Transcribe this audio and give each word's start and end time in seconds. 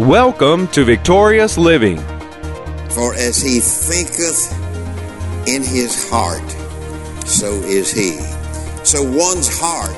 Welcome 0.00 0.68
to 0.68 0.84
Victorious 0.84 1.56
Living. 1.56 1.96
For 2.90 3.14
as 3.14 3.40
he 3.40 3.60
thinketh 3.60 4.52
in 5.48 5.62
his 5.62 6.10
heart, 6.10 6.46
so 7.26 7.46
is 7.64 7.92
he. 7.92 8.18
So 8.84 9.02
one's 9.02 9.48
heart, 9.50 9.96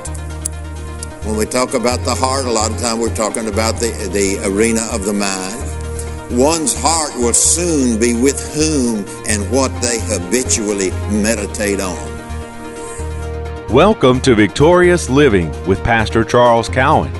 when 1.26 1.36
we 1.36 1.46
talk 1.46 1.74
about 1.74 2.04
the 2.04 2.14
heart, 2.14 2.44
a 2.44 2.50
lot 2.52 2.70
of 2.70 2.78
time 2.80 3.00
we're 3.00 3.12
talking 3.12 3.48
about 3.48 3.80
the, 3.80 3.88
the 4.12 4.38
arena 4.46 4.86
of 4.92 5.04
the 5.04 5.12
mind. 5.12 5.58
One's 6.30 6.80
heart 6.80 7.12
will 7.16 7.34
soon 7.34 7.98
be 7.98 8.14
with 8.14 8.54
whom 8.54 9.04
and 9.26 9.50
what 9.50 9.70
they 9.82 9.98
habitually 10.02 10.92
meditate 11.10 11.80
on. 11.80 11.98
Welcome 13.68 14.20
to 14.20 14.36
Victorious 14.36 15.10
Living 15.10 15.50
with 15.66 15.82
Pastor 15.82 16.22
Charles 16.22 16.68
Cowan. 16.68 17.12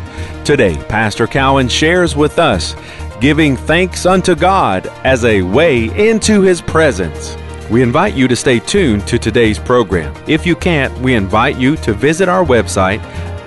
Today, 0.49 0.83
Pastor 0.89 1.27
Cowan 1.27 1.69
shares 1.69 2.17
with 2.17 2.39
us 2.39 2.75
giving 3.21 3.55
thanks 3.55 4.07
unto 4.07 4.35
God 4.35 4.87
as 5.05 5.27
a 5.27 5.43
way 5.43 5.95
into 6.09 6.41
His 6.41 6.63
presence. 6.63 7.37
We 7.71 7.83
invite 7.83 8.15
you 8.15 8.27
to 8.29 8.35
stay 8.35 8.59
tuned 8.59 9.07
to 9.09 9.19
today's 9.19 9.59
program. 9.59 10.15
If 10.27 10.47
you 10.47 10.57
can't, 10.57 10.99
we 11.01 11.13
invite 11.17 11.59
you 11.59 11.77
to 11.77 11.93
visit 11.93 12.31
our 12.31 12.47
website 12.47 13.01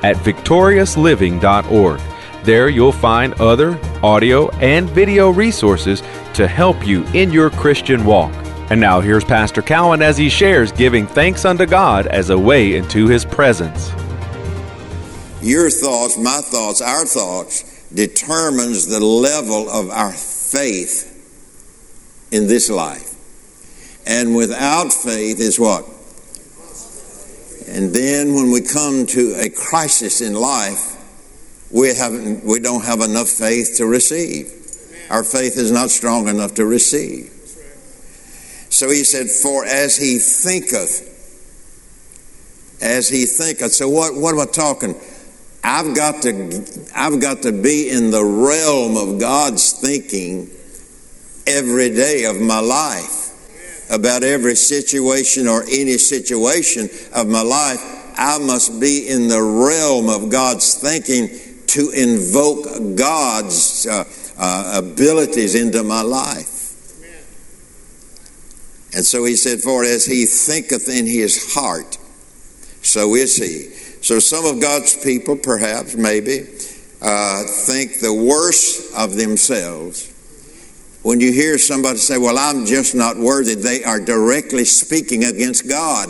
at 0.03 0.15
victoriousliving.org. 0.17 2.01
There 2.43 2.69
you'll 2.69 2.91
find 2.91 3.33
other 3.41 3.79
audio 4.03 4.51
and 4.57 4.87
video 4.87 5.31
resources 5.31 6.03
to 6.35 6.47
help 6.47 6.85
you 6.85 7.03
in 7.15 7.31
your 7.31 7.49
Christian 7.49 8.05
walk. 8.05 8.31
And 8.69 8.79
now 8.79 9.01
here's 9.01 9.23
Pastor 9.23 9.63
Cowan 9.63 10.03
as 10.03 10.19
he 10.19 10.29
shares 10.29 10.71
giving 10.71 11.07
thanks 11.07 11.45
unto 11.45 11.65
God 11.65 12.05
as 12.05 12.29
a 12.29 12.37
way 12.37 12.75
into 12.75 13.07
His 13.07 13.25
presence 13.25 13.91
your 15.41 15.69
thoughts, 15.69 16.17
my 16.17 16.41
thoughts, 16.41 16.81
our 16.81 17.05
thoughts 17.05 17.89
determines 17.93 18.87
the 18.87 18.99
level 18.99 19.69
of 19.69 19.89
our 19.89 20.11
faith 20.11 21.07
in 22.31 22.47
this 22.47 22.69
life. 22.69 23.15
And 24.07 24.35
without 24.35 24.91
faith 24.91 25.39
is 25.39 25.59
what? 25.59 25.85
And 27.67 27.93
then 27.93 28.33
when 28.33 28.51
we 28.51 28.61
come 28.61 29.05
to 29.07 29.35
a 29.39 29.49
crisis 29.49 30.21
in 30.21 30.33
life, 30.33 30.97
we 31.71 31.93
haven't 31.95 32.43
we 32.43 32.59
don't 32.59 32.83
have 32.83 32.99
enough 32.99 33.29
faith 33.29 33.75
to 33.77 33.85
receive. 33.85 34.51
Our 35.09 35.23
faith 35.23 35.57
is 35.57 35.71
not 35.71 35.89
strong 35.89 36.27
enough 36.27 36.55
to 36.55 36.65
receive. 36.65 37.29
So 38.69 38.89
he 38.89 39.03
said, 39.03 39.27
For 39.29 39.65
as 39.65 39.97
he 39.97 40.17
thinketh, 40.17 41.09
as 42.81 43.09
he 43.09 43.25
thinketh. 43.25 43.73
So 43.73 43.89
what, 43.89 44.15
what 44.15 44.33
am 44.33 44.39
I 44.39 44.45
talking? 44.45 44.95
I've 45.63 45.95
got 45.95 46.23
to 46.23 46.89
I've 46.95 47.21
got 47.21 47.43
to 47.43 47.51
be 47.51 47.89
in 47.89 48.11
the 48.11 48.23
realm 48.23 48.97
of 48.97 49.19
God's 49.19 49.73
thinking 49.73 50.49
every 51.45 51.89
day 51.89 52.25
of 52.25 52.39
my 52.39 52.59
life 52.59 53.89
about 53.91 54.23
every 54.23 54.55
situation 54.55 55.47
or 55.47 55.63
any 55.63 55.97
situation 55.97 56.89
of 57.13 57.27
my 57.27 57.41
life. 57.41 57.79
I 58.17 58.37
must 58.39 58.79
be 58.79 59.07
in 59.07 59.27
the 59.27 59.41
realm 59.41 60.09
of 60.09 60.29
God's 60.29 60.75
thinking 60.75 61.29
to 61.67 61.89
invoke 61.91 62.97
God's 62.97 63.87
uh, 63.87 64.03
uh, 64.37 64.81
abilities 64.83 65.55
into 65.55 65.83
my 65.83 66.01
life. 66.01 66.61
And 68.93 69.05
so 69.05 69.23
he 69.23 69.35
said, 69.35 69.59
For 69.59 69.83
as 69.83 70.05
he 70.05 70.25
thinketh 70.25 70.89
in 70.89 71.05
his 71.05 71.53
heart, 71.53 71.97
so 72.81 73.15
is 73.15 73.37
he. 73.37 73.80
So 74.01 74.17
some 74.19 74.45
of 74.45 74.59
God's 74.59 75.01
people, 75.03 75.37
perhaps, 75.37 75.95
maybe, 75.95 76.41
uh, 77.01 77.43
think 77.43 77.99
the 77.99 78.13
worst 78.13 78.95
of 78.95 79.15
themselves. 79.15 80.07
When 81.03 81.19
you 81.19 81.31
hear 81.31 81.57
somebody 81.57 81.97
say, 81.97 82.17
Well, 82.17 82.37
I'm 82.37 82.65
just 82.65 82.95
not 82.95 83.17
worthy, 83.17 83.55
they 83.55 83.83
are 83.83 83.99
directly 83.99 84.65
speaking 84.65 85.23
against 85.23 85.69
God. 85.69 86.09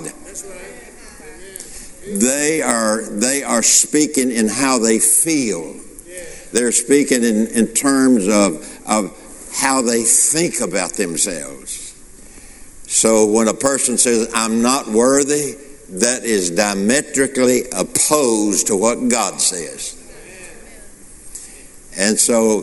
They 2.08 2.62
are, 2.62 3.04
they 3.04 3.44
are 3.44 3.64
speaking 3.64 4.32
in 4.32 4.48
how 4.48 4.80
they 4.80 5.00
feel. 5.00 5.76
They're 6.52 6.74
speaking 6.74 7.24
in, 7.24 7.48
in 7.48 7.68
terms 7.68 8.28
of, 8.28 8.82
of 8.88 9.18
how 9.54 9.82
they 9.82 10.04
think 10.04 10.60
about 10.60 10.94
themselves. 10.94 11.94
So 12.88 13.32
when 13.32 13.48
a 13.48 13.54
person 13.54 13.98
says, 13.98 14.30
I'm 14.34 14.62
not 14.62 14.90
worthy, 14.90 15.56
that 15.92 16.24
is 16.24 16.52
diametrically 16.52 17.64
opposed 17.72 18.68
to 18.68 18.76
what 18.76 19.10
God 19.10 19.42
says. 19.42 19.98
And 21.98 22.18
so 22.18 22.62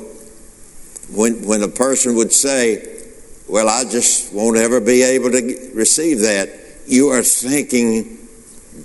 when, 1.13 1.47
when 1.47 1.63
a 1.63 1.69
person 1.69 2.17
would 2.17 2.33
say, 2.33 3.03
Well, 3.49 3.69
I 3.69 3.85
just 3.85 4.33
won't 4.33 4.57
ever 4.57 4.81
be 4.81 5.03
able 5.03 5.31
to 5.31 5.71
receive 5.75 6.21
that, 6.21 6.49
you 6.87 7.09
are 7.09 7.23
thinking 7.23 8.19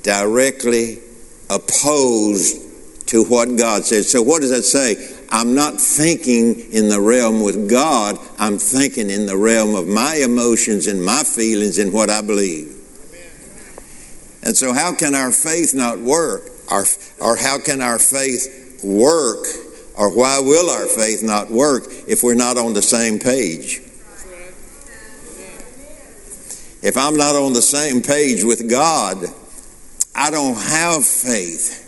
directly 0.04 1.00
opposed 1.50 3.08
to 3.08 3.24
what 3.24 3.58
God 3.58 3.86
says. 3.86 4.10
So, 4.12 4.22
what 4.22 4.42
does 4.42 4.50
that 4.50 4.64
say? 4.64 4.96
I'm 5.30 5.56
not 5.56 5.80
thinking 5.80 6.72
in 6.72 6.90
the 6.90 7.02
realm 7.02 7.42
with 7.42 7.70
God, 7.70 8.18
I'm 8.38 8.58
thinking 8.58 9.10
in 9.10 9.26
the 9.26 9.38
realm 9.38 9.76
of 9.76 9.88
my 9.88 10.16
emotions 10.16 10.88
and 10.88 11.04
my 11.04 11.24
feelings 11.24 11.80
and 11.80 11.94
what 11.94 12.10
I 12.10 12.22
believe. 12.22 12.83
And 14.46 14.58
so, 14.58 14.74
how 14.74 14.94
can 14.94 15.16
our 15.16 15.32
faith 15.32 15.74
not 15.74 16.00
work? 16.00 16.50
Or, 16.70 16.86
or 17.22 17.38
how 17.38 17.60
can 17.60 17.82
our 17.82 17.98
faith 17.98 18.82
work? 18.84 19.46
Or 19.98 20.14
why 20.14 20.40
will 20.40 20.70
our 20.70 20.86
faith 20.86 21.24
not 21.24 21.50
work 21.50 21.84
if 22.08 22.24
we're 22.24 22.36
not 22.36 22.58
on 22.58 22.74
the 22.74 22.82
same 22.82 23.20
page? 23.20 23.80
If 26.82 26.98
I'm 26.98 27.16
not 27.16 27.36
on 27.36 27.54
the 27.54 27.62
same 27.62 28.02
page 28.02 28.44
with 28.44 28.70
God, 28.70 29.24
I 30.14 30.30
don't 30.30 30.58
have 30.58 31.06
faith. 31.06 31.80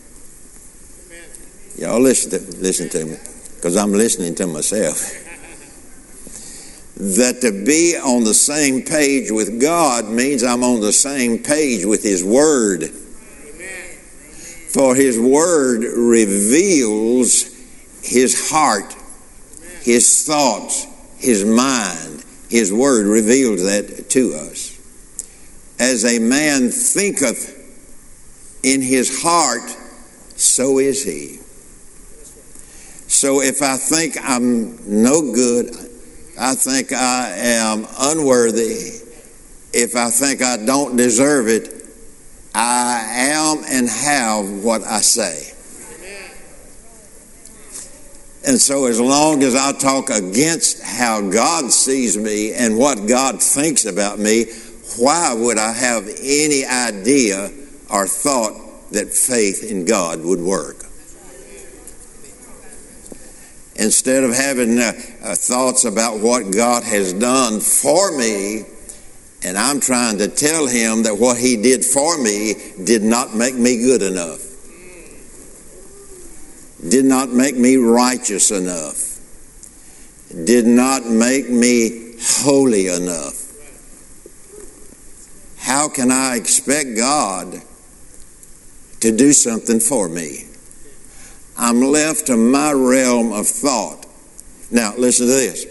Y'all 1.77 1.99
listen 1.99 2.31
to, 2.31 2.57
listen 2.57 2.87
to 2.89 3.05
me, 3.05 3.17
because 3.55 3.75
I'm 3.75 3.91
listening 3.91 4.35
to 4.35 4.47
myself 4.47 5.24
that 6.97 7.41
to 7.41 7.51
be 7.65 7.97
on 7.97 8.23
the 8.23 8.33
same 8.33 8.81
page 8.81 9.31
with 9.31 9.59
God 9.59 10.09
means 10.09 10.43
I'm 10.43 10.63
on 10.63 10.79
the 10.81 10.93
same 10.93 11.39
page 11.39 11.85
with 11.85 12.03
His 12.03 12.23
Word. 12.23 12.83
Amen. 12.83 13.89
For 14.69 14.95
His 14.95 15.19
Word 15.19 15.83
reveals 15.83 17.53
His 18.01 18.49
heart, 18.49 18.95
Amen. 18.95 19.81
His 19.83 20.25
thoughts, 20.25 20.87
His 21.17 21.43
mind. 21.43 22.23
His 22.49 22.71
Word 22.71 23.07
reveals 23.07 23.63
that 23.63 24.09
to 24.11 24.33
us. 24.35 24.75
As 25.79 26.05
a 26.05 26.19
man 26.19 26.69
thinketh 26.69 27.55
in 28.63 28.81
his 28.81 29.21
heart, 29.21 29.69
so 30.35 30.79
is 30.79 31.03
he. 31.03 31.39
So 33.07 33.41
if 33.41 33.61
I 33.61 33.77
think 33.77 34.17
I'm 34.21 35.03
no 35.03 35.33
good, 35.33 35.75
I 36.37 36.53
think 36.55 36.91
I 36.91 37.29
am 37.29 37.87
unworthy, 37.97 38.99
if 39.73 39.95
I 39.95 40.09
think 40.09 40.41
I 40.41 40.57
don't 40.57 40.97
deserve 40.97 41.47
it, 41.47 41.71
I 42.53 43.03
am 43.09 43.63
and 43.69 43.87
have 43.89 44.63
what 44.63 44.83
I 44.83 44.99
say. 44.99 45.51
And 48.47 48.61
so, 48.61 48.85
as 48.85 48.99
long 48.99 49.41
as 49.43 49.55
I 49.55 49.71
talk 49.71 50.09
against 50.09 50.83
how 50.83 51.21
God 51.21 51.71
sees 51.71 52.15
me 52.15 52.53
and 52.53 52.77
what 52.77 53.07
God 53.07 53.41
thinks 53.41 53.85
about 53.85 54.19
me, 54.19 54.45
why 54.97 55.33
would 55.33 55.57
I 55.57 55.71
have 55.71 56.07
any 56.21 56.63
idea 56.63 57.49
or 57.89 58.07
thought 58.07 58.91
that 58.91 59.11
faith 59.11 59.63
in 59.63 59.85
God 59.85 60.23
would 60.23 60.41
work? 60.41 60.85
instead 63.75 64.23
of 64.23 64.33
having 64.33 64.79
uh, 64.79 64.93
uh, 65.25 65.33
thoughts 65.33 65.85
about 65.85 66.19
what 66.19 66.53
God 66.53 66.83
has 66.83 67.11
done 67.13 67.59
for 67.59 68.15
me, 68.15 68.63
and 69.43 69.57
I'm 69.57 69.79
trying 69.79 70.19
to 70.19 70.27
tell 70.27 70.67
him 70.67 71.03
that 71.03 71.15
what 71.17 71.37
he 71.37 71.57
did 71.57 71.83
for 71.83 72.21
me 72.21 72.53
did 72.83 73.01
not 73.01 73.35
make 73.35 73.55
me 73.55 73.77
good 73.77 74.03
enough, 74.03 74.41
did 76.87 77.05
not 77.05 77.29
make 77.29 77.57
me 77.57 77.77
righteous 77.77 78.51
enough, 78.51 79.19
did 80.45 80.67
not 80.67 81.05
make 81.07 81.49
me 81.49 82.13
holy 82.21 82.87
enough. 82.87 83.41
How 85.57 85.89
can 85.89 86.11
I 86.11 86.35
expect 86.35 86.95
God 86.95 87.63
to 88.99 89.11
do 89.11 89.33
something 89.33 89.79
for 89.79 90.07
me? 90.07 90.43
I'm 91.57 91.81
left 91.81 92.27
to 92.27 92.37
my 92.37 92.73
realm 92.73 93.33
of 93.33 93.47
thought. 93.47 94.04
Now, 94.75 94.93
listen 94.97 95.27
to 95.27 95.31
this. 95.31 95.63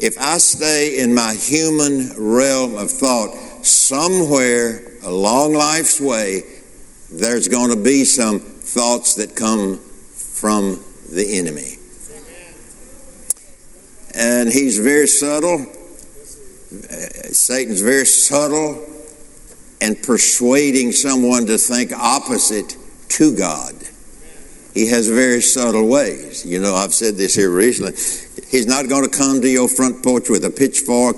If 0.00 0.18
I 0.18 0.38
stay 0.38 0.98
in 0.98 1.14
my 1.14 1.32
human 1.34 2.10
realm 2.18 2.76
of 2.76 2.90
thought, 2.90 3.32
somewhere 3.64 4.98
along 5.04 5.54
life's 5.54 6.00
way, 6.00 6.42
there's 7.12 7.46
going 7.46 7.70
to 7.70 7.80
be 7.80 8.02
some 8.04 8.40
thoughts 8.40 9.14
that 9.14 9.36
come 9.36 9.78
from 9.78 10.82
the 11.12 11.38
enemy. 11.38 11.76
And 14.16 14.48
he's 14.52 14.80
very 14.80 15.06
subtle. 15.06 15.64
Satan's 17.30 17.80
very 17.80 18.06
subtle 18.06 18.84
and 19.80 20.02
persuading 20.02 20.90
someone 20.90 21.46
to 21.46 21.58
think 21.58 21.92
opposite 21.92 22.76
to 23.10 23.36
God. 23.36 23.74
He 24.74 24.88
has 24.88 25.06
very 25.08 25.42
subtle 25.42 25.86
ways. 25.86 26.44
You 26.44 26.60
know, 26.60 26.74
I've 26.74 26.92
said 26.92 27.14
this 27.14 27.36
here 27.36 27.50
recently. 27.50 27.94
He's 28.48 28.66
not 28.66 28.88
going 28.88 29.08
to 29.08 29.16
come 29.16 29.40
to 29.42 29.48
your 29.48 29.68
front 29.68 30.02
porch 30.02 30.30
with 30.30 30.44
a 30.44 30.50
pitchfork, 30.50 31.16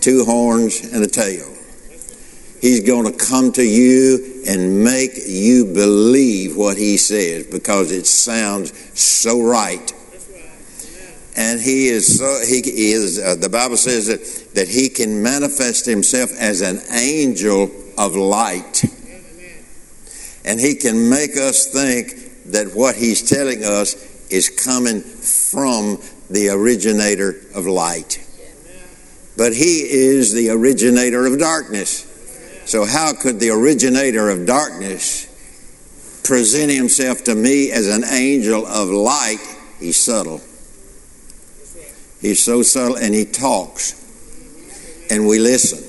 two 0.00 0.24
horns, 0.24 0.80
and 0.82 1.02
a 1.02 1.06
tail. 1.08 1.54
He's 2.60 2.80
going 2.80 3.10
to 3.10 3.16
come 3.16 3.52
to 3.52 3.64
you 3.64 4.42
and 4.46 4.84
make 4.84 5.12
you 5.26 5.64
believe 5.64 6.56
what 6.56 6.76
he 6.76 6.96
says 6.96 7.46
because 7.46 7.92
it 7.92 8.06
sounds 8.06 8.72
so 8.98 9.40
right. 9.40 9.92
And 11.36 11.60
he 11.60 11.86
is 11.86 12.18
so, 12.18 12.40
he 12.44 12.58
is, 12.90 13.18
uh, 13.18 13.36
the 13.36 13.48
Bible 13.48 13.76
says 13.76 14.08
that, 14.08 14.54
that 14.54 14.68
he 14.68 14.88
can 14.88 15.22
manifest 15.22 15.86
himself 15.86 16.32
as 16.32 16.60
an 16.62 16.80
angel 16.90 17.70
of 17.96 18.16
light. 18.16 18.84
And 20.44 20.58
he 20.58 20.74
can 20.74 21.08
make 21.08 21.36
us 21.36 21.66
think 21.66 22.50
that 22.50 22.74
what 22.74 22.96
he's 22.96 23.28
telling 23.28 23.62
us 23.62 23.94
is 24.30 24.50
coming 24.50 25.00
from 25.00 25.98
the 26.30 26.50
originator 26.50 27.36
of 27.54 27.66
light. 27.66 28.24
But 29.36 29.52
he 29.52 29.80
is 29.88 30.32
the 30.32 30.50
originator 30.50 31.26
of 31.26 31.38
darkness. 31.38 32.04
So, 32.66 32.84
how 32.84 33.12
could 33.14 33.40
the 33.40 33.50
originator 33.50 34.28
of 34.28 34.46
darkness 34.46 35.26
present 36.24 36.70
himself 36.70 37.24
to 37.24 37.34
me 37.34 37.70
as 37.70 37.88
an 37.88 38.04
angel 38.04 38.66
of 38.66 38.88
light? 38.88 39.38
He's 39.78 39.96
subtle. 39.96 40.40
He's 42.20 42.42
so 42.42 42.62
subtle 42.62 42.96
and 42.96 43.14
he 43.14 43.24
talks. 43.24 43.94
And 45.10 45.26
we 45.26 45.38
listen. 45.38 45.84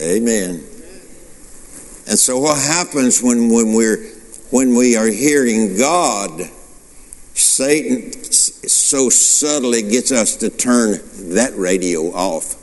Amen. 0.00 0.64
And 2.06 2.18
so 2.18 2.38
what 2.38 2.58
happens 2.58 3.22
when, 3.22 3.50
when 3.50 3.72
we're 3.74 4.12
when 4.50 4.74
we 4.76 4.96
are 4.96 5.06
hearing 5.06 5.76
God, 5.76 6.30
Satan 7.34 8.12
so 8.22 9.10
subtly 9.10 9.82
gets 9.82 10.12
us 10.12 10.36
to 10.36 10.50
turn 10.50 11.00
that 11.34 11.52
radio 11.56 12.12
off. 12.12 12.60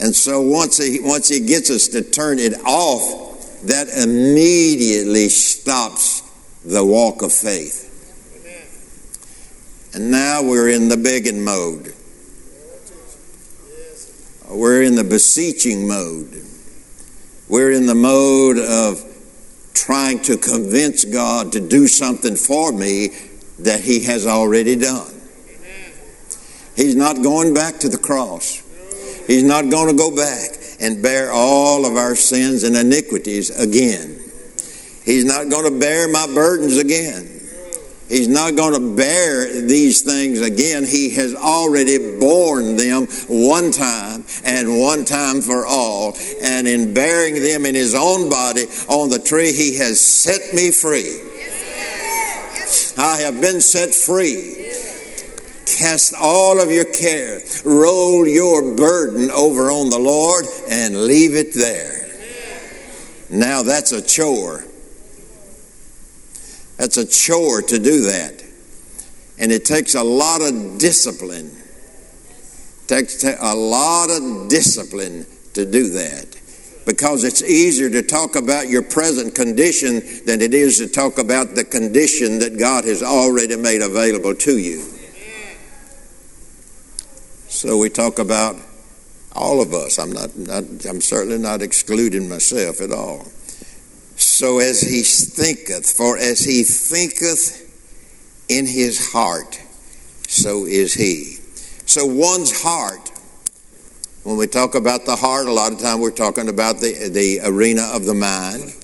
And 0.00 0.14
so 0.14 0.40
once 0.40 0.78
he 0.78 1.00
once 1.00 1.28
he 1.28 1.40
gets 1.40 1.70
us 1.70 1.88
to 1.88 2.02
turn 2.02 2.38
it 2.38 2.54
off, 2.64 3.62
that 3.62 3.88
immediately 3.88 5.28
stops 5.28 6.22
the 6.64 6.84
walk 6.84 7.22
of 7.22 7.32
faith. 7.32 7.86
And 9.94 10.10
now 10.10 10.42
we're 10.42 10.68
in 10.68 10.88
the 10.88 10.96
begging 10.96 11.42
mode. 11.42 11.94
We're 14.48 14.82
in 14.82 14.94
the 14.94 15.04
beseeching 15.04 15.86
mode. 15.88 16.42
We're 17.48 17.72
in 17.72 17.86
the 17.86 17.94
mode 17.94 18.58
of 18.58 19.07
trying 19.88 20.20
to 20.20 20.36
convince 20.36 21.06
God 21.06 21.50
to 21.52 21.66
do 21.66 21.88
something 21.88 22.36
for 22.36 22.70
me 22.72 23.08
that 23.60 23.80
He 23.80 24.04
has 24.04 24.26
already 24.26 24.76
done. 24.76 25.14
He's 26.76 26.94
not 26.94 27.22
going 27.22 27.54
back 27.54 27.78
to 27.78 27.88
the 27.88 27.96
cross. 27.96 28.62
He's 29.26 29.44
not 29.44 29.70
going 29.70 29.88
to 29.90 29.96
go 29.96 30.14
back 30.14 30.50
and 30.78 31.02
bear 31.02 31.32
all 31.32 31.86
of 31.86 31.96
our 31.96 32.14
sins 32.14 32.64
and 32.64 32.76
iniquities 32.76 33.48
again. 33.48 34.20
He's 35.06 35.24
not 35.24 35.48
going 35.48 35.72
to 35.72 35.80
bear 35.80 36.06
my 36.06 36.26
burdens 36.34 36.76
again. 36.76 37.37
He's 38.08 38.28
not 38.28 38.56
going 38.56 38.74
to 38.74 38.96
bear 38.96 39.62
these 39.62 40.00
things 40.00 40.40
again. 40.40 40.84
He 40.84 41.10
has 41.10 41.34
already 41.34 42.18
borne 42.18 42.76
them 42.76 43.06
one 43.28 43.70
time 43.70 44.24
and 44.44 44.80
one 44.80 45.04
time 45.04 45.42
for 45.42 45.66
all. 45.66 46.16
And 46.42 46.66
in 46.66 46.94
bearing 46.94 47.34
them 47.34 47.66
in 47.66 47.74
his 47.74 47.94
own 47.94 48.30
body 48.30 48.64
on 48.88 49.10
the 49.10 49.18
tree, 49.18 49.52
he 49.52 49.76
has 49.76 50.00
set 50.00 50.54
me 50.54 50.70
free. 50.70 51.20
I 52.96 53.18
have 53.18 53.40
been 53.40 53.60
set 53.60 53.94
free. 53.94 54.54
Cast 55.66 56.14
all 56.18 56.60
of 56.60 56.72
your 56.72 56.86
care, 56.86 57.40
roll 57.64 58.26
your 58.26 58.74
burden 58.74 59.30
over 59.30 59.70
on 59.70 59.90
the 59.90 59.98
Lord, 59.98 60.46
and 60.68 61.04
leave 61.04 61.36
it 61.36 61.54
there. 61.54 62.08
Now 63.30 63.62
that's 63.62 63.92
a 63.92 64.02
chore. 64.02 64.64
That's 66.78 66.96
a 66.96 67.04
chore 67.04 67.60
to 67.62 67.78
do 67.78 68.02
that. 68.02 68.42
And 69.38 69.52
it 69.52 69.64
takes 69.64 69.94
a 69.94 70.02
lot 70.02 70.40
of 70.40 70.78
discipline. 70.78 71.50
It 72.82 72.88
takes 72.88 73.22
a 73.24 73.54
lot 73.54 74.10
of 74.10 74.48
discipline 74.48 75.26
to 75.54 75.66
do 75.66 75.90
that. 75.90 76.36
Because 76.86 77.24
it's 77.24 77.42
easier 77.42 77.90
to 77.90 78.02
talk 78.02 78.34
about 78.34 78.68
your 78.68 78.82
present 78.82 79.34
condition 79.34 80.00
than 80.24 80.40
it 80.40 80.54
is 80.54 80.78
to 80.78 80.88
talk 80.88 81.18
about 81.18 81.54
the 81.54 81.64
condition 81.64 82.38
that 82.38 82.58
God 82.58 82.84
has 82.84 83.02
already 83.02 83.56
made 83.56 83.82
available 83.82 84.34
to 84.34 84.56
you. 84.56 84.82
So 87.48 87.76
we 87.76 87.90
talk 87.90 88.18
about 88.18 88.56
all 89.32 89.60
of 89.60 89.74
us. 89.74 89.98
I'm 89.98 90.12
not, 90.12 90.36
not 90.36 90.64
I'm 90.86 91.00
certainly 91.00 91.38
not 91.38 91.60
excluding 91.60 92.28
myself 92.28 92.80
at 92.80 92.92
all. 92.92 93.26
So 94.38 94.60
as 94.60 94.80
he 94.80 95.02
thinketh, 95.02 95.96
for 95.96 96.16
as 96.16 96.44
he 96.44 96.62
thinketh 96.62 97.58
in 98.48 98.66
his 98.66 99.10
heart, 99.12 99.60
so 100.28 100.64
is 100.64 100.94
he. 100.94 101.38
So 101.86 102.06
one's 102.06 102.62
heart, 102.62 103.10
when 104.22 104.36
we 104.36 104.46
talk 104.46 104.76
about 104.76 105.06
the 105.06 105.16
heart, 105.16 105.48
a 105.48 105.52
lot 105.52 105.72
of 105.72 105.80
time 105.80 105.98
we're 105.98 106.12
talking 106.12 106.48
about 106.48 106.76
the, 106.76 107.08
the 107.08 107.40
arena 107.46 107.82
of 107.92 108.04
the 108.04 108.14
mind. 108.14 108.76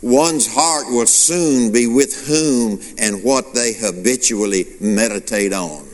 One's 0.00 0.46
heart 0.46 0.86
will 0.86 1.06
soon 1.06 1.72
be 1.72 1.88
with 1.88 2.28
whom 2.28 2.78
and 2.96 3.24
what 3.24 3.52
they 3.52 3.72
habitually 3.72 4.66
meditate 4.78 5.52
on. 5.52 5.88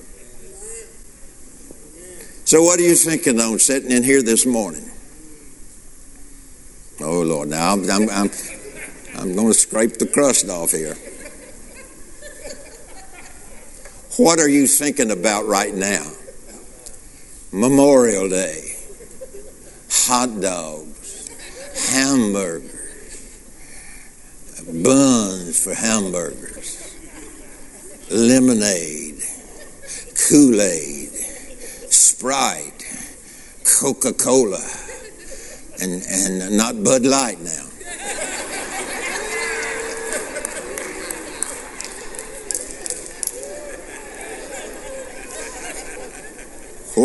So, 2.45 2.63
what 2.63 2.79
are 2.79 2.83
you 2.83 2.95
thinking 2.95 3.41
on 3.41 3.61
sitting 3.61 3.93
in 3.93 4.03
here 4.03 4.21
this 4.23 4.45
morning? 4.45 4.91
Oh, 7.01 7.23
Lord, 7.23 7.49
now 7.49 7.73
I'm, 7.73 7.91
I'm, 7.91 8.11
I'm 8.11 8.29
I'm 9.19 9.35
going 9.35 9.49
to 9.49 9.55
scrape 9.55 9.99
the 9.99 10.07
crust 10.07 10.49
off 10.51 10.73
here. 10.73 10.95
What 14.19 14.39
are 14.39 14.49
you 14.49 14.67
thinking 14.67 15.11
about 15.11 15.47
right 15.47 15.75
now? 15.75 16.07
Memorial 17.53 18.29
Day, 18.29 18.77
hot 19.91 20.41
dogs, 20.41 21.29
hamburgers, 21.91 22.73
buns 24.83 25.65
for 25.65 25.75
hamburgers, 25.75 26.95
lemonade, 28.11 29.23
Kool 30.29 30.61
Aid, 30.61 31.11
Sprite, 31.91 32.85
Coca 33.65 34.13
Cola, 34.13 34.65
and, 35.81 36.03
and 36.03 36.57
not 36.57 36.83
Bud 36.83 37.05
Light 37.07 37.41
now. 37.41 37.67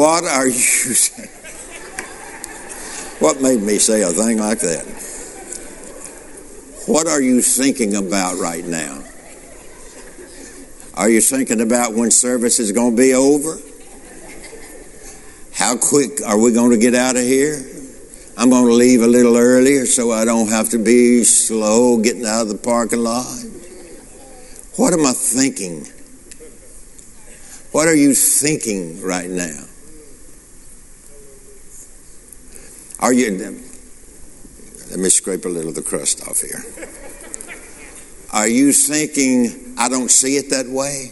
What 0.01 0.23
are 0.23 0.47
you 0.47 0.51
saying? 0.97 1.29
What 3.19 3.39
made 3.39 3.61
me 3.61 3.77
say 3.77 4.01
a 4.01 4.07
thing 4.07 4.39
like 4.39 4.57
that? 4.61 4.83
What 6.87 7.05
are 7.05 7.21
you 7.21 7.39
thinking 7.43 7.95
about 7.95 8.39
right 8.39 8.65
now? 8.65 9.03
Are 10.95 11.07
you 11.07 11.21
thinking 11.21 11.61
about 11.61 11.93
when 11.93 12.09
service 12.09 12.57
is 12.57 12.71
going 12.71 12.95
to 12.95 12.97
be 12.97 13.13
over? 13.13 13.59
How 15.53 15.77
quick 15.77 16.19
are 16.25 16.39
we 16.39 16.51
going 16.51 16.71
to 16.71 16.79
get 16.79 16.95
out 16.95 17.15
of 17.15 17.21
here? 17.21 17.61
I'm 18.39 18.49
going 18.49 18.65
to 18.65 18.73
leave 18.73 19.03
a 19.03 19.07
little 19.07 19.37
earlier 19.37 19.85
so 19.85 20.11
I 20.11 20.25
don't 20.25 20.49
have 20.49 20.69
to 20.69 20.79
be 20.79 21.23
slow 21.25 22.01
getting 22.01 22.25
out 22.25 22.41
of 22.41 22.49
the 22.49 22.57
parking 22.57 23.03
lot. 23.03 23.27
What 24.77 24.93
am 24.93 25.05
I 25.05 25.13
thinking? 25.13 25.85
What 27.71 27.87
are 27.87 27.95
you 27.95 28.15
thinking 28.15 29.03
right 29.03 29.29
now? 29.29 29.65
Are 33.01 33.11
you, 33.11 33.31
let 34.91 34.99
me 34.99 35.09
scrape 35.09 35.45
a 35.45 35.49
little 35.49 35.69
of 35.69 35.75
the 35.75 35.81
crust 35.81 36.27
off 36.27 36.41
here. 36.41 36.63
Are 38.31 38.47
you 38.47 38.71
thinking, 38.71 39.73
I 39.77 39.89
don't 39.89 40.11
see 40.11 40.37
it 40.37 40.51
that 40.51 40.67
way? 40.67 41.11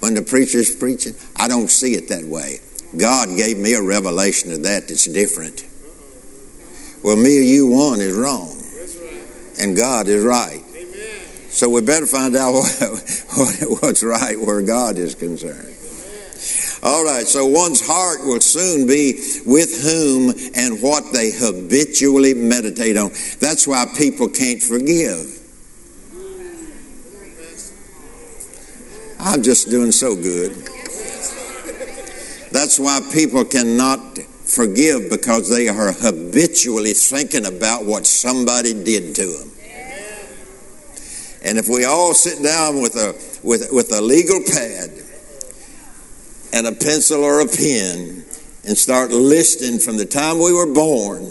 When 0.00 0.14
the 0.14 0.22
preacher's 0.22 0.74
preaching, 0.74 1.14
I 1.36 1.48
don't 1.48 1.68
see 1.68 1.94
it 1.94 2.08
that 2.08 2.24
way. 2.24 2.60
God 2.96 3.36
gave 3.36 3.58
me 3.58 3.74
a 3.74 3.82
revelation 3.82 4.52
of 4.52 4.62
that 4.62 4.88
that's 4.88 5.06
different. 5.06 5.66
Well, 7.02 7.16
me 7.16 7.38
or 7.38 7.42
you 7.42 7.66
one 7.66 8.00
is 8.00 8.14
wrong, 8.14 8.56
and 9.60 9.76
God 9.76 10.08
is 10.08 10.24
right. 10.24 10.62
So 11.50 11.68
we 11.68 11.80
better 11.80 12.06
find 12.06 12.36
out 12.36 12.52
what, 12.52 12.72
what, 13.36 13.82
what's 13.82 14.04
right 14.04 14.38
where 14.38 14.62
God 14.62 14.98
is 14.98 15.14
concerned. 15.14 15.77
All 16.82 17.04
right, 17.04 17.26
so 17.26 17.44
one's 17.44 17.84
heart 17.84 18.20
will 18.24 18.40
soon 18.40 18.86
be 18.86 19.14
with 19.44 19.82
whom 19.82 20.30
and 20.54 20.80
what 20.80 21.12
they 21.12 21.32
habitually 21.32 22.34
meditate 22.34 22.96
on. 22.96 23.10
That's 23.40 23.66
why 23.66 23.86
people 23.96 24.28
can't 24.28 24.62
forgive. 24.62 25.34
I'm 29.20 29.42
just 29.42 29.70
doing 29.70 29.90
so 29.90 30.14
good. 30.14 30.52
That's 32.52 32.78
why 32.78 33.00
people 33.12 33.44
cannot 33.44 34.18
forgive 34.18 35.10
because 35.10 35.50
they 35.50 35.68
are 35.68 35.92
habitually 35.92 36.92
thinking 36.92 37.44
about 37.44 37.84
what 37.84 38.06
somebody 38.06 38.72
did 38.72 39.16
to 39.16 39.26
them. 39.26 39.50
And 41.44 41.58
if 41.58 41.68
we 41.68 41.84
all 41.84 42.14
sit 42.14 42.42
down 42.42 42.80
with 42.80 42.96
a 42.96 43.14
with, 43.46 43.68
with 43.72 43.92
a 43.92 44.00
legal 44.00 44.40
pad 44.40 44.90
and 46.52 46.66
a 46.66 46.72
pencil 46.72 47.22
or 47.22 47.40
a 47.40 47.46
pen 47.46 48.24
and 48.64 48.76
start 48.76 49.10
listing 49.10 49.78
from 49.78 49.96
the 49.96 50.06
time 50.06 50.38
we 50.38 50.52
were 50.52 50.72
born 50.72 51.30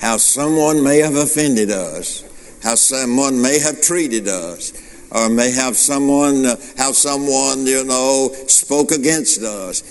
how 0.00 0.16
someone 0.16 0.82
may 0.84 0.98
have 0.98 1.14
offended 1.14 1.70
us, 1.70 2.22
how 2.62 2.74
someone 2.74 3.40
may 3.40 3.58
have 3.58 3.80
treated 3.80 4.28
us, 4.28 4.72
or 5.10 5.28
may 5.28 5.50
have 5.50 5.76
someone, 5.76 6.44
how 6.76 6.92
someone, 6.92 7.66
you 7.66 7.84
know, 7.84 8.30
spoke 8.46 8.90
against 8.90 9.42
us. 9.42 9.82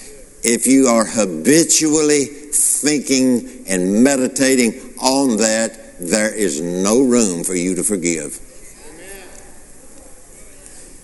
If 0.44 0.68
you 0.68 0.88
are 0.88 1.06
habitually 1.06 2.26
thinking 2.26 3.66
and 3.68 4.04
meditating 4.04 4.94
on 5.02 5.38
that, 5.38 5.98
there 6.00 6.34
is 6.34 6.62
no 6.62 7.02
room 7.02 7.44
for 7.44 7.56
you 7.56 7.76
to 7.76 7.84
forgive. 7.84 8.40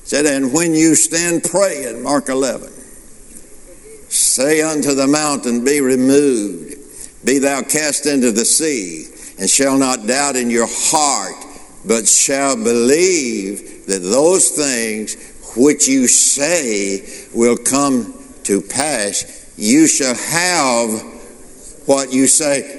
Said, 0.04 0.26
and 0.26 0.54
when 0.54 0.76
you 0.76 0.94
stand 0.94 1.44
praying, 1.44 2.04
Mark 2.04 2.28
11, 2.28 2.72
say 4.32 4.62
unto 4.62 4.96
the 4.96 5.08
mountain, 5.08 5.66
Be 5.66 5.82
removed, 5.82 6.76
be 7.26 7.38
thou 7.38 7.62
cast 7.62 8.06
into 8.06 8.32
the 8.32 8.46
sea, 8.46 9.08
and 9.38 9.50
shall 9.50 9.78
not 9.78 10.08
doubt 10.08 10.38
in 10.38 10.50
your 10.50 10.70
heart, 10.70 11.36
but 11.86 12.08
shall 12.08 12.56
believe 12.56 13.86
that 13.88 14.00
those 14.00 14.50
things 14.52 15.16
which 15.58 15.88
you 15.88 16.08
say 16.08 17.06
will 17.34 17.58
come 17.58 18.14
to 18.44 18.62
pass, 18.62 19.54
you 19.58 19.86
shall 19.86 20.16
have 20.16 21.02
what 21.86 22.14
you 22.14 22.26
say. 22.26 22.78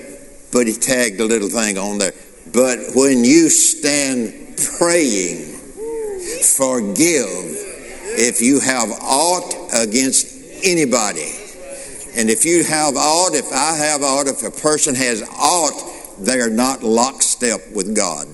But 0.52 0.66
he 0.66 0.72
tagged 0.72 1.20
a 1.20 1.24
little 1.24 1.50
thing 1.50 1.76
on 1.76 1.98
there. 1.98 2.12
But 2.52 2.78
when 2.94 3.24
you 3.24 3.50
stand 3.50 4.56
praying, 4.78 5.52
forgive 6.56 7.26
if 8.16 8.40
you 8.40 8.60
have 8.60 8.90
aught 9.02 9.54
against 9.74 10.62
anybody. 10.62 11.41
And 12.14 12.28
if 12.28 12.44
you 12.44 12.62
have 12.64 12.94
aught, 12.96 13.34
if 13.34 13.50
I 13.52 13.76
have 13.76 14.02
aught, 14.02 14.26
if 14.26 14.42
a 14.42 14.50
person 14.50 14.94
has 14.94 15.22
aught, 15.22 15.72
they 16.18 16.40
are 16.40 16.50
not 16.50 16.82
lockstep 16.82 17.60
with 17.72 17.96
God. 17.96 18.26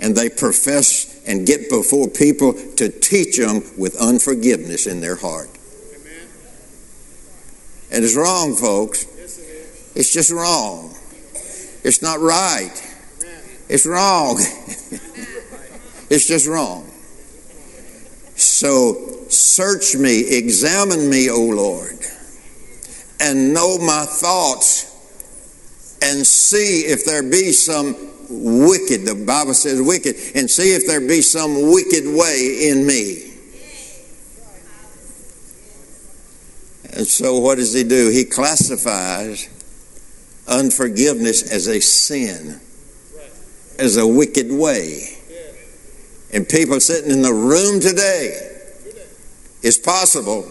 And 0.00 0.14
they 0.14 0.28
profess 0.28 1.20
and 1.26 1.44
get 1.46 1.68
before 1.68 2.08
people 2.08 2.52
to 2.76 2.88
teach 2.88 3.36
them 3.36 3.62
with 3.76 4.00
unforgiveness 4.00 4.86
in 4.86 5.00
their 5.00 5.16
heart. 5.16 5.50
And 7.90 8.04
it's 8.04 8.16
wrong, 8.16 8.54
folks. 8.54 9.06
It's 9.96 10.12
just 10.12 10.30
wrong. 10.30 10.94
It's 11.82 12.02
not 12.02 12.20
right. 12.20 12.70
It's 13.68 13.86
wrong. 13.86 14.36
it's 16.10 16.26
just 16.26 16.46
wrong. 16.46 16.87
So 18.48 19.28
search 19.28 19.94
me, 19.94 20.36
examine 20.36 21.08
me, 21.08 21.30
O 21.30 21.38
Lord, 21.38 21.98
and 23.20 23.52
know 23.52 23.78
my 23.78 24.04
thoughts, 24.04 24.86
and 26.02 26.26
see 26.26 26.80
if 26.80 27.04
there 27.04 27.22
be 27.22 27.52
some 27.52 27.94
wicked, 28.30 29.04
the 29.04 29.22
Bible 29.26 29.54
says 29.54 29.80
wicked, 29.80 30.16
and 30.34 30.50
see 30.50 30.74
if 30.74 30.86
there 30.86 31.00
be 31.00 31.20
some 31.20 31.70
wicked 31.70 32.04
way 32.06 32.70
in 32.70 32.86
me. 32.86 33.34
And 36.96 37.06
so, 37.06 37.38
what 37.38 37.58
does 37.58 37.74
he 37.74 37.84
do? 37.84 38.08
He 38.10 38.24
classifies 38.24 39.48
unforgiveness 40.48 41.52
as 41.52 41.68
a 41.68 41.80
sin, 41.80 42.60
as 43.78 43.98
a 43.98 44.06
wicked 44.06 44.50
way. 44.50 45.17
And 46.32 46.48
people 46.48 46.78
sitting 46.80 47.10
in 47.10 47.22
the 47.22 47.32
room 47.32 47.80
today, 47.80 48.56
it's 49.62 49.78
possible, 49.78 50.46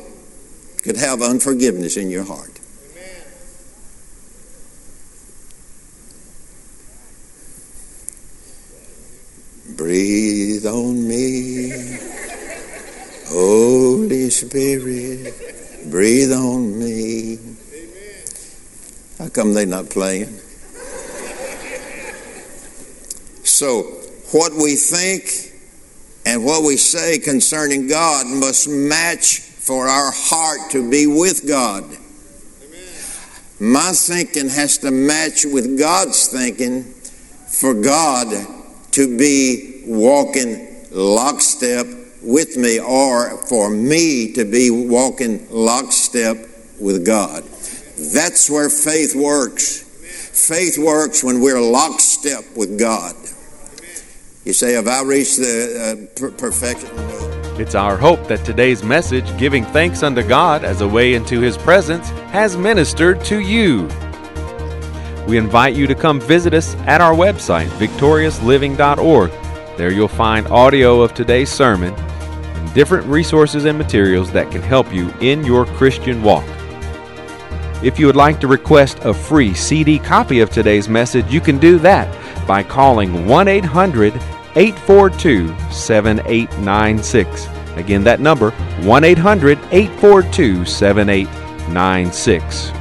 could 0.83 0.97
have 0.97 1.21
unforgiveness 1.21 1.97
in 1.97 2.09
your 2.09 2.23
heart. 2.23 2.59
Breathe 9.75 10.65
on 10.65 11.07
me, 11.07 11.99
Holy 13.27 14.31
Spirit, 14.31 15.35
breathe 15.91 16.33
on 16.33 16.79
me. 16.79 17.33
Amen. 17.35 18.25
How 19.19 19.29
come 19.29 19.53
they 19.53 19.67
not 19.67 19.91
playing? 19.91 20.39
So, 23.43 23.83
what 24.31 24.53
we 24.53 24.75
think 24.75 25.46
and 26.37 26.45
what 26.45 26.61
we 26.61 26.77
say 26.77 27.17
concerning 27.17 27.87
God 27.87 28.27
must 28.27 28.69
match 28.69 29.39
for 29.39 29.87
our 29.87 30.11
heart 30.13 30.69
to 30.69 30.87
be 30.87 31.07
with 31.07 31.47
God. 31.47 31.83
My 33.59 33.91
thinking 33.91 34.47
has 34.49 34.77
to 34.79 34.91
match 34.91 35.45
with 35.45 35.79
God's 35.79 36.27
thinking 36.27 36.83
for 37.47 37.73
God 37.73 38.27
to 38.91 39.17
be 39.17 39.81
walking 39.87 40.85
lockstep 40.91 41.87
with 42.21 42.55
me 42.55 42.79
or 42.79 43.37
for 43.47 43.71
me 43.71 44.31
to 44.33 44.45
be 44.45 44.69
walking 44.69 45.47
lockstep 45.49 46.37
with 46.79 47.03
God. 47.03 47.45
That's 48.13 48.47
where 48.47 48.69
faith 48.69 49.15
works. 49.15 49.81
Faith 49.81 50.77
works 50.77 51.23
when 51.23 51.41
we're 51.41 51.59
lockstep 51.59 52.43
with 52.55 52.77
God. 52.77 53.15
You 54.47 54.53
say, 54.53 54.71
Have 54.75 54.87
I 54.87 55.03
reached 55.03 55.35
the 55.35 56.07
uh, 56.07 56.17
per- 56.17 56.31
perfection? 56.31 56.87
It's 57.59 57.75
our 57.75 57.97
hope 57.97 58.29
that 58.29 58.45
today's 58.45 58.81
message, 58.81 59.37
giving 59.37 59.65
thanks 59.65 60.03
unto 60.03 60.23
God 60.23 60.63
as 60.63 60.79
a 60.79 60.87
way 60.87 61.15
into 61.15 61.41
His 61.41 61.57
presence, 61.57 62.07
has 62.31 62.55
ministered 62.55 63.25
to 63.25 63.41
you. 63.41 63.89
We 65.27 65.37
invite 65.37 65.75
you 65.75 65.85
to 65.87 65.93
come 65.93 66.21
visit 66.21 66.53
us 66.53 66.75
at 66.85 67.01
our 67.01 67.13
website, 67.13 67.67
victoriousliving.org. 67.71 69.31
There 69.77 69.91
you'll 69.91 70.07
find 70.07 70.47
audio 70.47 71.01
of 71.01 71.13
today's 71.13 71.51
sermon 71.51 71.93
and 71.93 72.73
different 72.73 73.05
resources 73.07 73.65
and 73.65 73.77
materials 73.77 74.31
that 74.31 74.49
can 74.49 74.61
help 74.61 74.93
you 74.93 75.13
in 75.19 75.43
your 75.43 75.65
Christian 75.65 76.23
walk. 76.23 76.45
If 77.83 77.99
you 77.99 78.05
would 78.05 78.15
like 78.15 78.39
to 78.39 78.47
request 78.47 78.99
a 78.99 79.13
free 79.13 79.53
CD 79.53 79.99
copy 79.99 80.39
of 80.39 80.51
today's 80.51 80.87
message, 80.87 81.29
you 81.29 81.41
can 81.41 81.57
do 81.57 81.77
that 81.79 82.07
by 82.47 82.63
calling 82.63 83.27
1 83.27 83.47
800 83.49 84.13
842 84.57 85.55
7896. 85.71 87.47
Again, 87.75 88.03
that 88.03 88.19
number 88.19 88.49
1 88.81 89.03
800 89.03 89.59
842 89.71 90.65
7896. 90.65 92.71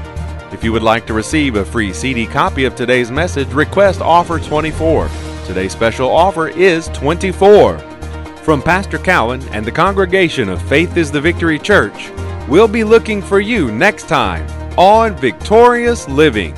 If 0.53 0.65
you 0.65 0.73
would 0.73 0.83
like 0.83 1.07
to 1.07 1.13
receive 1.13 1.57
a 1.57 1.65
free 1.65 1.93
CD 1.93 2.27
copy 2.27 2.65
of 2.65 2.75
today's 2.75 3.11
message, 3.11 3.53
request 3.53 4.01
offer 4.01 4.39
24. 4.39 5.11
Today's 5.45 5.73
special 5.73 6.09
offer 6.09 6.49
is 6.49 6.89
24. 6.89 7.79
From 8.43 8.63
Pastor 8.63 8.97
Cowan 8.97 9.47
and 9.49 9.67
the 9.67 9.73
congregation 9.73 10.49
of 10.49 10.67
Faith 10.67 10.97
is 10.97 11.13
the 11.13 11.21
Victory 11.21 11.59
Church, 11.59 12.11
we'll 12.49 12.69
be 12.69 12.85
looking 12.85 13.21
for 13.21 13.39
you 13.39 13.71
next 13.71 14.09
time 14.09 14.47
on 14.79 15.15
Victorious 15.17 16.09
Living. 16.09 16.57